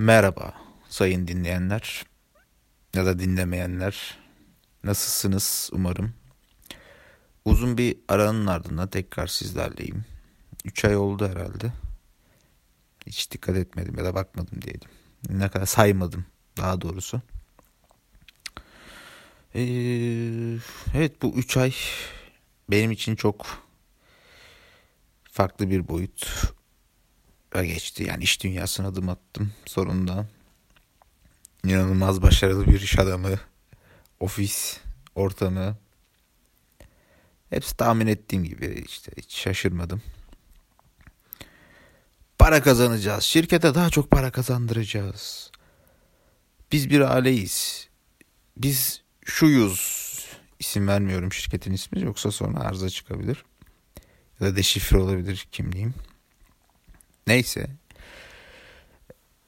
[0.00, 0.54] Merhaba
[0.88, 2.04] sayın dinleyenler
[2.94, 4.18] ya da dinlemeyenler.
[4.84, 6.14] Nasılsınız umarım.
[7.44, 10.04] Uzun bir aranın ardından tekrar sizlerleyim.
[10.64, 11.72] 3 ay oldu herhalde.
[13.06, 14.88] Hiç dikkat etmedim ya da bakmadım diyelim.
[15.28, 16.24] Ne kadar saymadım
[16.56, 17.22] daha doğrusu.
[19.54, 19.60] Ee,
[20.94, 21.74] evet bu 3 ay
[22.70, 23.46] benim için çok
[25.30, 26.50] farklı bir boyut
[27.52, 28.04] geçti.
[28.04, 30.26] Yani iş dünyasına adım attım sonunda.
[31.64, 33.38] İnanılmaz başarılı bir iş adamı,
[34.20, 34.80] ofis
[35.14, 35.76] ortamı.
[37.50, 40.02] Hepsi tahmin ettiğim gibi işte hiç şaşırmadım.
[42.38, 43.24] Para kazanacağız.
[43.24, 45.50] Şirkete daha çok para kazandıracağız.
[46.72, 47.88] Biz bir aileyiz.
[48.56, 50.10] Biz şuyuz.
[50.58, 53.44] İsim vermiyorum şirketin ismi yoksa sonra arıza çıkabilir.
[54.40, 55.94] Ya da deşifre olabilir kimliğim.
[57.26, 57.66] Neyse.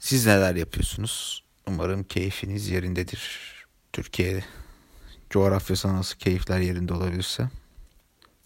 [0.00, 1.44] Siz neler yapıyorsunuz?
[1.66, 3.40] Umarım keyfiniz yerindedir.
[3.92, 4.44] Türkiye
[5.30, 7.48] coğrafyası nasıl keyifler yerinde olabilirse.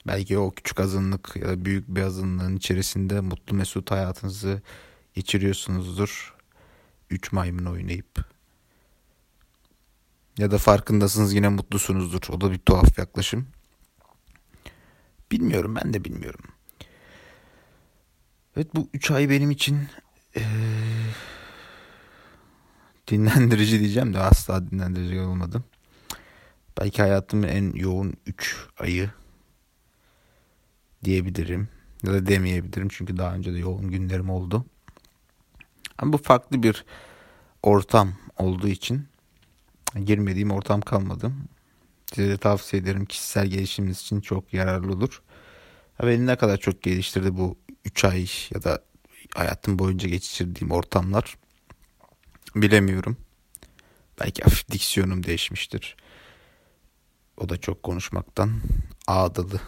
[0.06, 4.62] Belki o küçük azınlık ya da büyük bir azınlığın içerisinde mutlu mesut hayatınızı
[5.14, 6.34] geçiriyorsunuzdur.
[7.10, 8.24] Üç maymun oynayıp.
[10.38, 12.20] Ya da farkındasınız yine mutlusunuzdur.
[12.28, 13.48] O da bir tuhaf yaklaşım.
[15.30, 16.44] Bilmiyorum ben de bilmiyorum.
[18.58, 19.78] Evet bu üç ay benim için
[20.36, 20.42] ee,
[23.08, 25.64] dinlendirici diyeceğim de asla dinlendirici olmadım.
[26.80, 29.10] Belki hayatımın en yoğun 3 ayı
[31.04, 31.68] diyebilirim.
[32.02, 34.64] Ya da demeyebilirim çünkü daha önce de yoğun günlerim oldu.
[35.98, 36.84] Ama bu farklı bir
[37.62, 39.06] ortam olduğu için
[40.04, 41.32] girmediğim ortam kalmadı.
[42.14, 45.22] Size de tavsiye ederim kişisel gelişiminiz için çok yararlı olur.
[46.02, 47.56] Beni ne kadar çok geliştirdi bu
[47.88, 48.84] 3 ay ya da
[49.34, 51.36] hayatım boyunca geçirdiğim ortamlar
[52.56, 53.16] bilemiyorum.
[54.20, 55.96] Belki hafif diksiyonum değişmiştir.
[57.36, 58.60] O da çok konuşmaktan
[59.06, 59.60] ağdalı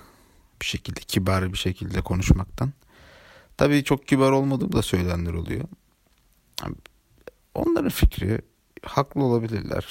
[0.60, 2.72] bir şekilde, kibar bir şekilde konuşmaktan.
[3.56, 5.64] Tabii çok kibar olmadığım da söylenenler oluyor.
[7.54, 8.40] Onların fikri
[8.82, 9.86] haklı olabilirler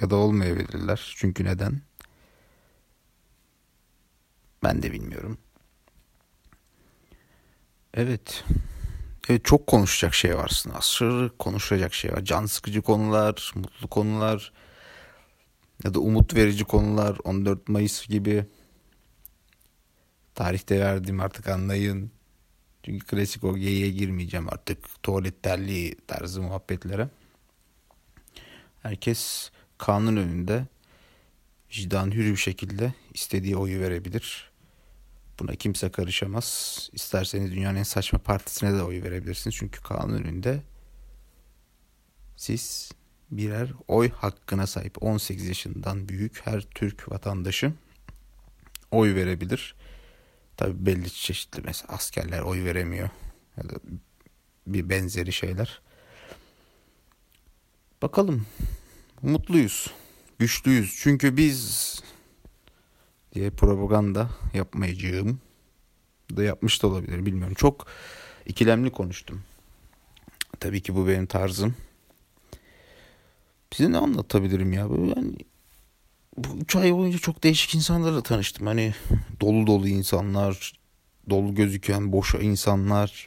[0.00, 1.14] ya da olmayabilirler.
[1.16, 1.80] Çünkü neden?
[4.62, 5.38] Ben de bilmiyorum.
[7.94, 8.44] Evet.
[9.28, 10.76] Evet çok konuşacak şey var aslında.
[10.76, 12.24] Aşırı konuşacak şey var.
[12.24, 14.52] Can sıkıcı konular, mutlu konular
[15.84, 18.46] ya da umut verici konular 14 Mayıs gibi
[20.34, 22.10] tarihte verdiğim artık anlayın.
[22.82, 27.08] Çünkü klasik o geyiğe girmeyeceğim artık tuvalet terliği tarzı muhabbetlere.
[28.82, 30.66] Herkes kanun önünde
[31.70, 34.53] vicdan hür bir şekilde istediği oyu verebilir.
[35.38, 36.78] Buna kimse karışamaz.
[36.92, 39.56] İsterseniz dünyanın en saçma partisine de oy verebilirsiniz.
[39.56, 40.62] Çünkü kanun önünde
[42.36, 42.92] siz
[43.30, 47.72] birer oy hakkına sahip 18 yaşından büyük her Türk vatandaşı
[48.90, 49.74] oy verebilir.
[50.56, 53.08] Tabi belli çeşitli mesela askerler oy veremiyor
[53.56, 53.74] ya da
[54.66, 55.80] bir benzeri şeyler.
[58.02, 58.46] Bakalım
[59.22, 59.90] mutluyuz,
[60.38, 60.96] güçlüyüz.
[60.98, 62.02] Çünkü biz
[63.34, 65.40] diye propaganda yapmayacağım
[66.36, 67.54] da yapmış da olabilir bilmiyorum.
[67.54, 67.86] Çok
[68.46, 69.42] ikilemli konuştum.
[70.60, 71.74] Tabii ki bu benim tarzım.
[73.72, 74.80] Size ne anlatabilirim ya?
[74.80, 75.36] Yani
[76.36, 78.66] bu üç ay boyunca çok değişik insanlarla tanıştım.
[78.66, 78.94] Hani
[79.40, 80.72] dolu dolu insanlar,
[81.30, 83.26] dolu gözüken boş insanlar,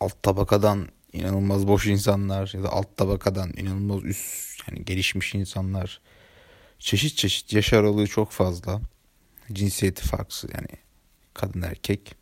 [0.00, 6.00] alt tabakadan inanılmaz boş insanlar ya da alt tabakadan inanılmaz üst yani gelişmiş insanlar.
[6.84, 8.80] Çeşit çeşit yaş aralığı çok fazla.
[9.52, 10.68] Cinsiyeti farklı yani
[11.34, 12.14] kadın erkek.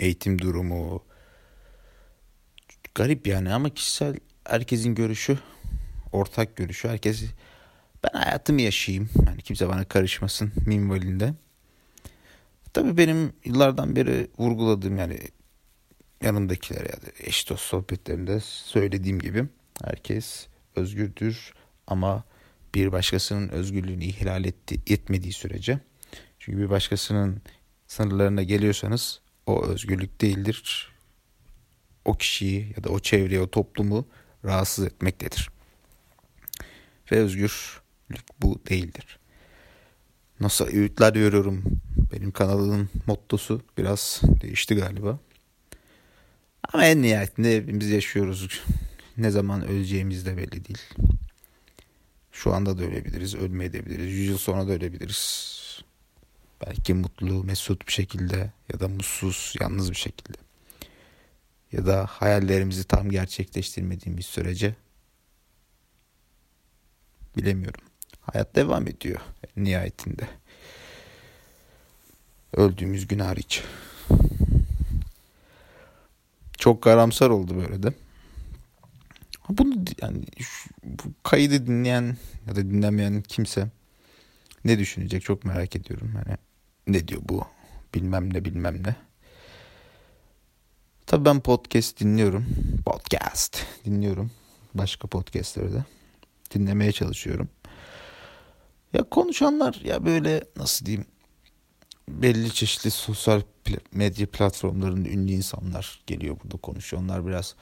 [0.00, 1.04] Eğitim durumu
[2.94, 5.38] garip yani ama kişisel herkesin görüşü
[6.12, 6.88] ortak görüşü.
[6.88, 7.24] Herkes
[8.04, 9.10] ben hayatımı yaşayayım.
[9.26, 11.34] Yani kimse bana karışmasın minvalinde.
[12.72, 15.18] Tabii benim yıllardan beri vurguladığım yani
[16.22, 19.44] yanımdakilere ya da eş dost sohbetlerinde söylediğim gibi
[19.84, 20.46] herkes
[20.76, 21.54] özgürdür
[21.86, 22.24] ama
[22.74, 25.78] bir başkasının özgürlüğünü ihlal etti, etmediği sürece
[26.38, 27.42] çünkü bir başkasının
[27.86, 30.92] sınırlarına geliyorsanız o özgürlük değildir.
[32.04, 34.08] O kişiyi ya da o çevreyi, o toplumu
[34.44, 35.50] rahatsız etmektedir.
[37.12, 39.18] Ve özgürlük bu değildir.
[40.40, 41.64] Nasıl öğütler veriyorum.
[42.12, 45.18] Benim kanalımın mottosu biraz değişti galiba.
[46.72, 48.62] Ama en nihayetinde hepimiz yaşıyoruz.
[49.16, 50.78] Ne zaman öleceğimiz de belli değil.
[52.32, 54.12] Şu anda da ölebiliriz, ölmeyebiliriz.
[54.12, 55.60] Yüz yıl sonra da ölebiliriz.
[56.66, 60.38] Belki mutlu, mesut bir şekilde ya da mutsuz, yalnız bir şekilde.
[61.72, 64.74] ya da hayallerimizi tam gerçekleştirmediğimiz sürece
[67.36, 67.80] bilemiyorum.
[68.20, 69.20] Hayat devam ediyor
[69.56, 70.28] nihayetinde.
[72.52, 73.62] Öldüğümüz gün hariç.
[76.58, 77.92] Çok karamsar oldu böyle de.
[79.48, 82.16] Bunu yani şu, bu kaydı dinleyen
[82.48, 83.68] ya da dinlemeyen kimse
[84.64, 86.12] ne düşünecek çok merak ediyorum.
[86.14, 86.36] Hani
[86.86, 87.44] ne diyor bu
[87.94, 88.96] bilmem ne bilmem ne.
[91.06, 92.46] Tabii ben podcast dinliyorum.
[92.86, 94.30] Podcast dinliyorum.
[94.74, 95.84] Başka podcastleri de
[96.54, 97.48] dinlemeye çalışıyorum.
[98.92, 101.06] Ya konuşanlar ya böyle nasıl diyeyim
[102.08, 103.42] belli çeşitli sosyal
[103.92, 107.02] medya platformlarının ünlü insanlar geliyor burada konuşuyor.
[107.02, 107.54] Onlar biraz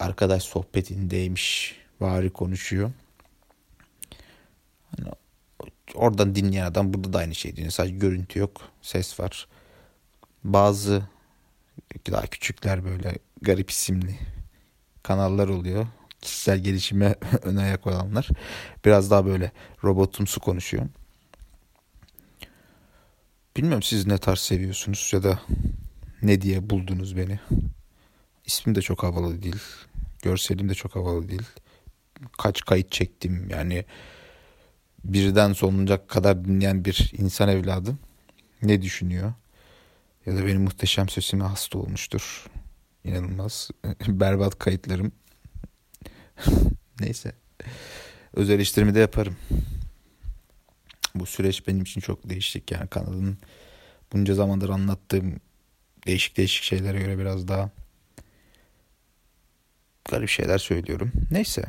[0.00, 2.92] arkadaş sohbetindeymiş vari konuşuyor.
[4.96, 5.10] Hani
[5.94, 7.72] oradan dinleyen adam burada da aynı şey dinliyor.
[7.72, 9.48] Sadece görüntü yok, ses var.
[10.44, 11.02] Bazı
[12.10, 14.18] daha küçükler böyle garip isimli
[15.02, 15.86] kanallar oluyor.
[16.20, 18.28] Kişisel gelişime ön ayak olanlar.
[18.84, 19.52] Biraz daha böyle
[19.84, 20.86] robotumsu konuşuyor.
[23.56, 25.40] Bilmiyorum siz ne tarz seviyorsunuz ya da
[26.22, 27.40] ne diye buldunuz beni.
[28.48, 29.62] İsmim de çok havalı değil.
[30.22, 31.42] Görselim de çok havalı değil.
[32.38, 33.84] Kaç kayıt çektim yani
[35.04, 37.94] birden sonunca kadar dinleyen bir insan evladı
[38.62, 39.32] ne düşünüyor?
[40.26, 42.46] Ya da benim muhteşem sesime hasta olmuştur.
[43.04, 43.70] İnanılmaz.
[44.08, 45.12] Berbat kayıtlarım.
[47.00, 47.32] Neyse.
[48.34, 49.36] Öz eleştirimi de yaparım.
[51.14, 52.72] Bu süreç benim için çok değişik.
[52.72, 53.38] Yani kanalın
[54.12, 55.40] bunca zamandır anlattığım
[56.06, 57.70] değişik değişik şeylere göre biraz daha
[60.08, 61.12] garip şeyler söylüyorum.
[61.30, 61.64] Neyse.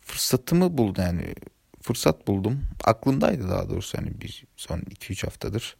[0.00, 1.34] Fırsatımı buldu yani.
[1.82, 2.62] Fırsat buldum.
[2.84, 5.76] Aklımdaydı daha doğrusu yani bir son 2-3 haftadır.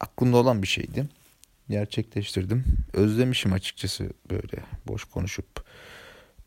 [0.00, 1.08] Aklımda olan bir şeydi.
[1.68, 2.64] Gerçekleştirdim.
[2.92, 4.56] Özlemişim açıkçası böyle
[4.86, 5.64] boş konuşup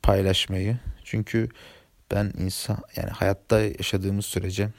[0.01, 0.79] paylaşmayı.
[1.03, 1.49] Çünkü
[2.11, 4.69] ben insan yani hayatta yaşadığımız sürece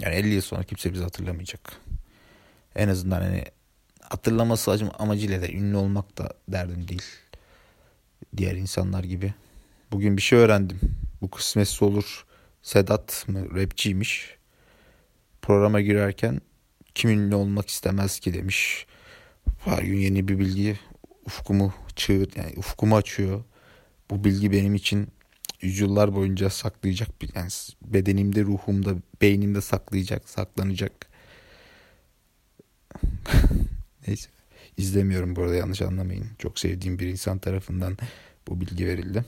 [0.00, 1.80] yani 50 yıl sonra kimse bizi hatırlamayacak.
[2.76, 3.44] En azından hani
[4.10, 7.02] hatırlaması amacıyla da ünlü olmak da derdim değil.
[8.36, 9.34] Diğer insanlar gibi.
[9.92, 10.80] Bugün bir şey öğrendim.
[11.22, 12.26] Bu kısmetse olur.
[12.62, 14.36] Sedat mı rapçiymiş.
[15.42, 16.40] Programa girerken
[16.94, 18.86] kim ünlü olmak istemez ki demiş.
[19.64, 20.78] Her gün yeni bir bilgi
[21.26, 23.44] ufkumu çığır yani ufkumu açıyor.
[24.10, 25.08] Bu bilgi benim için
[25.60, 27.50] yüzyıllar boyunca saklayacak bir yani
[27.82, 31.15] bedenimde, ruhumda, beynimde saklayacak, saklanacak.
[34.06, 34.28] Neyse.
[34.76, 36.26] İzlemiyorum bu arada yanlış anlamayın.
[36.38, 37.96] Çok sevdiğim bir insan tarafından
[38.48, 39.24] bu bilgi verildi.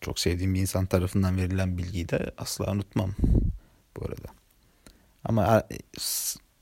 [0.00, 3.14] Çok sevdiğim bir insan tarafından verilen bilgiyi de asla unutmam
[3.96, 4.28] bu arada.
[5.24, 5.62] Ama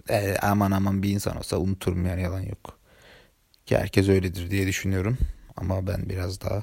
[0.08, 2.78] e, aman aman bir insan olsa unuturum yani yalan yok.
[3.66, 5.18] Ki herkes öyledir diye düşünüyorum.
[5.56, 6.62] Ama ben biraz daha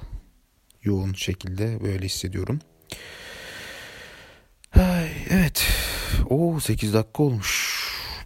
[0.84, 2.60] yoğun şekilde böyle hissediyorum.
[4.76, 5.68] Ay, evet.
[6.30, 7.61] O 8 dakika olmuş.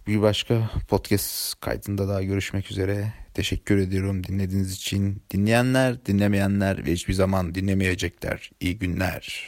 [0.06, 3.12] Bir başka podcast kaydında daha görüşmek üzere.
[3.34, 5.22] Teşekkür ediyorum dinlediğiniz için.
[5.30, 8.50] Dinleyenler, dinlemeyenler ve hiçbir zaman dinlemeyecekler.
[8.60, 9.46] İyi günler.